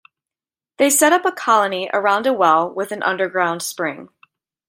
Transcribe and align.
They 0.77 0.89
set 0.89 1.13
up 1.13 1.25
a 1.25 1.31
colony 1.31 1.87
around 1.93 2.25
a 2.25 2.33
well 2.33 2.67
with 2.67 2.91
an 2.91 3.03
underground 3.03 3.61
spring. 3.61 4.09